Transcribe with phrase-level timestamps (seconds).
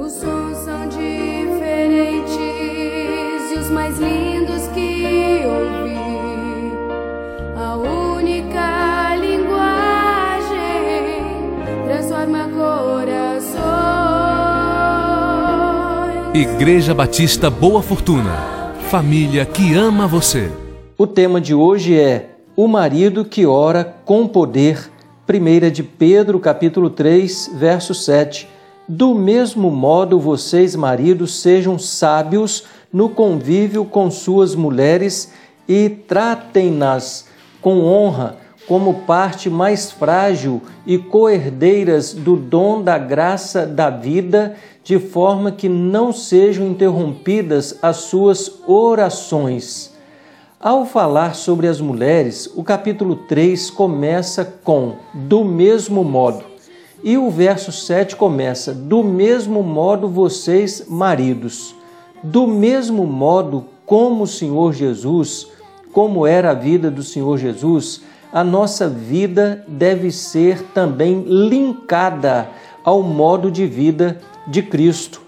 [0.00, 2.38] Os sons são diferentes
[3.52, 6.72] e os mais lindos que ouvi.
[7.54, 10.56] A única linguagem
[11.84, 13.60] transforma corações.
[16.34, 18.72] Igreja Batista Boa Fortuna.
[18.88, 20.50] Família que ama você.
[20.96, 24.90] O tema de hoje é O marido que ora com poder.
[25.28, 28.59] 1 de Pedro, capítulo 3, verso 7
[28.92, 35.32] do mesmo modo, vocês, maridos, sejam sábios no convívio com suas mulheres
[35.68, 37.26] e tratem-nas
[37.60, 44.98] com honra, como parte mais frágil e coerdeiras do dom da graça da vida, de
[44.98, 49.94] forma que não sejam interrompidas as suas orações.
[50.58, 56.49] Ao falar sobre as mulheres, o capítulo 3 começa com do mesmo modo.
[57.02, 61.74] E o verso 7 começa: Do mesmo modo, vocês, maridos,
[62.22, 65.48] do mesmo modo como o Senhor Jesus,
[65.92, 72.48] como era a vida do Senhor Jesus, a nossa vida deve ser também linkada
[72.84, 75.20] ao modo de vida de Cristo.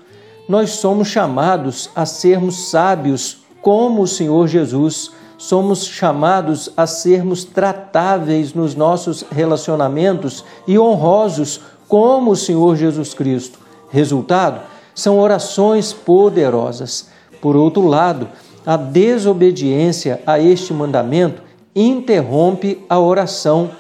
[0.48, 5.12] Nós somos chamados a sermos sábios como o Senhor Jesus
[5.42, 13.58] somos chamados a sermos tratáveis nos nossos relacionamentos e honrosos como o Senhor Jesus Cristo.
[13.90, 14.60] Resultado?
[14.94, 17.08] São orações poderosas.
[17.40, 18.28] Por outro lado,
[18.64, 21.42] a desobediência a este mandamento
[21.74, 23.72] interrompe a oração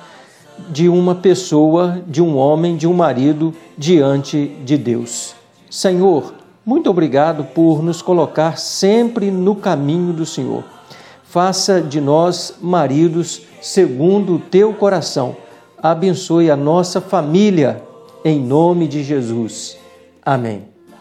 [0.68, 5.36] de uma pessoa, de um homem, de um marido diante de Deus.
[5.70, 6.34] Senhor,
[6.66, 10.64] muito obrigado por nos colocar sempre no caminho do Senhor
[11.32, 15.34] faça de nós maridos segundo o teu coração.
[15.82, 17.82] Abençoe a nossa família,
[18.22, 19.78] em nome de Jesus.
[20.22, 20.71] Amém.